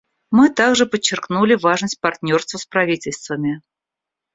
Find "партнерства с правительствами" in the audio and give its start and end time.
2.01-3.61